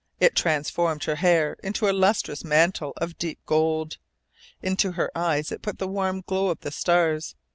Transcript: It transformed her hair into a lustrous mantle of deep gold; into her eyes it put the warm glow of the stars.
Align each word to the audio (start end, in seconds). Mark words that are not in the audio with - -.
It 0.19 0.33
transformed 0.35 1.03
her 1.03 1.17
hair 1.17 1.57
into 1.63 1.87
a 1.87 1.93
lustrous 1.93 2.43
mantle 2.43 2.93
of 2.97 3.19
deep 3.19 3.37
gold; 3.45 3.99
into 4.59 4.93
her 4.93 5.15
eyes 5.15 5.51
it 5.51 5.61
put 5.61 5.77
the 5.77 5.87
warm 5.87 6.21
glow 6.21 6.47
of 6.49 6.61
the 6.61 6.71
stars. 6.71 7.35